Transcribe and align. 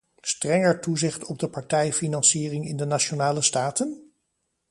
Strenger 0.21 0.79
toezicht 0.79 1.25
op 1.25 1.39
de 1.39 1.49
partijfinanciering 1.49 2.65
in 2.67 2.77
de 2.77 2.85
nationale 2.85 3.41
staten? 3.41 4.11